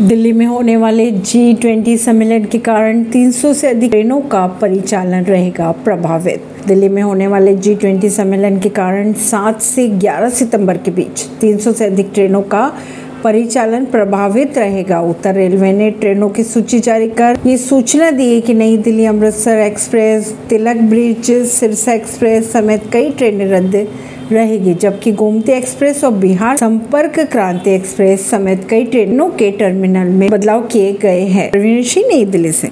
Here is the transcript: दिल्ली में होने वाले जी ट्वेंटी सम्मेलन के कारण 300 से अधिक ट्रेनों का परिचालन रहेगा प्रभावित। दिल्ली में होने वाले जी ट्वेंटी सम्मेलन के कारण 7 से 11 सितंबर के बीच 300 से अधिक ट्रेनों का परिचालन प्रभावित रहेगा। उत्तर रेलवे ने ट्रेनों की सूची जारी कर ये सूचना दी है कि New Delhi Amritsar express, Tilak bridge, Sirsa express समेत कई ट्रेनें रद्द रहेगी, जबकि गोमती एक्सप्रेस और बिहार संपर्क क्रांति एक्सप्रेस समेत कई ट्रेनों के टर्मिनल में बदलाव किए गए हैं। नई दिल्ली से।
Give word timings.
दिल्ली 0.00 0.32
में 0.32 0.44
होने 0.46 0.76
वाले 0.76 1.10
जी 1.10 1.54
ट्वेंटी 1.54 1.96
सम्मेलन 1.98 2.44
के 2.44 2.58
कारण 2.58 3.02
300 3.04 3.52
से 3.54 3.68
अधिक 3.68 3.90
ट्रेनों 3.90 4.20
का 4.20 4.46
परिचालन 4.60 5.24
रहेगा 5.24 5.70
प्रभावित। 5.84 6.42
दिल्ली 6.66 6.88
में 6.88 7.02
होने 7.02 7.26
वाले 7.26 7.54
जी 7.54 7.74
ट्वेंटी 7.74 8.10
सम्मेलन 8.10 8.58
के 8.60 8.68
कारण 8.68 9.12
7 9.22 9.60
से 9.60 9.88
11 9.88 10.30
सितंबर 10.30 10.76
के 10.76 10.90
बीच 10.90 11.24
300 11.40 11.72
से 11.72 11.86
अधिक 11.86 12.10
ट्रेनों 12.14 12.42
का 12.42 12.72
परिचालन 13.24 13.84
प्रभावित 13.84 14.58
रहेगा। 14.58 15.00
उत्तर 15.00 15.34
रेलवे 15.34 15.72
ने 15.72 15.90
ट्रेनों 15.90 16.28
की 16.28 16.42
सूची 16.44 16.78
जारी 16.78 17.08
कर 17.10 17.38
ये 17.46 17.56
सूचना 17.58 18.10
दी 18.10 18.34
है 18.34 18.40
कि 18.40 18.54
New 18.54 18.76
Delhi 18.76 19.04
Amritsar 19.04 19.58
express, 19.58 20.34
Tilak 20.48 20.76
bridge, 20.76 21.30
Sirsa 21.48 21.92
express 21.92 22.52
समेत 22.52 22.90
कई 22.92 23.10
ट्रेनें 23.10 23.46
रद्द 23.46 23.76
रहेगी, 24.32 24.74
जबकि 24.74 25.12
गोमती 25.12 25.52
एक्सप्रेस 25.52 26.04
और 26.04 26.12
बिहार 26.12 26.56
संपर्क 26.56 27.18
क्रांति 27.20 27.70
एक्सप्रेस 27.70 28.30
समेत 28.30 28.66
कई 28.70 28.84
ट्रेनों 28.84 29.28
के 29.30 29.50
टर्मिनल 29.50 30.08
में 30.08 30.28
बदलाव 30.30 30.62
किए 30.62 30.92
गए 30.92 31.20
हैं। 31.20 31.50
नई 32.02 32.24
दिल्ली 32.24 32.52
से। 32.52 32.66